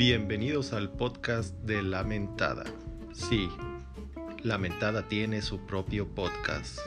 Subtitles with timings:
[0.00, 2.64] Bienvenidos al podcast de Lamentada.
[3.12, 3.50] Sí,
[4.42, 6.78] Lamentada tiene su propio podcast.